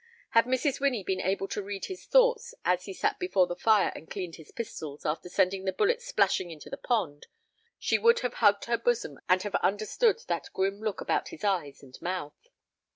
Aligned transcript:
Had 0.31 0.45
Mrs. 0.45 0.79
Winnie 0.79 1.03
been 1.03 1.21
able 1.21 1.47
to 1.49 1.61
read 1.61 1.85
his 1.85 2.07
thoughts 2.07 2.55
as 2.65 2.85
he 2.85 2.91
sat 2.95 3.19
before 3.19 3.45
the 3.45 3.55
fire 3.55 3.91
and 3.95 4.09
cleaned 4.09 4.37
his 4.37 4.51
pistols 4.51 5.05
after 5.05 5.29
sending 5.29 5.63
the 5.65 5.71
bullets 5.71 6.07
splashing 6.07 6.49
into 6.49 6.71
the 6.71 6.77
pond, 6.77 7.27
she 7.77 7.99
would 7.99 8.21
have 8.21 8.33
hugged 8.41 8.65
her 8.65 8.79
bosom 8.79 9.19
and 9.29 9.43
have 9.43 9.53
understood 9.57 10.19
that 10.27 10.49
grim 10.53 10.79
look 10.79 11.01
about 11.01 11.27
his 11.27 11.43
eyes 11.43 11.83
and 11.83 12.01
mouth. 12.01 12.47